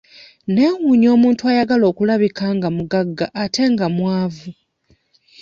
[0.47, 4.49] Neewuunya omuntu ayagala okulabika nga omugagga ate nga mwavu.